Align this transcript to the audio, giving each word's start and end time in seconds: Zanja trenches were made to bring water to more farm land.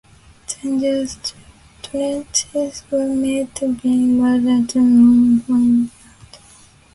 Zanja 0.47 1.05
trenches 1.83 2.81
were 2.89 3.05
made 3.13 3.53
to 3.53 3.71
bring 3.71 4.17
water 4.17 4.65
to 4.65 4.79
more 4.79 5.41
farm 5.43 5.73
land. 5.79 6.39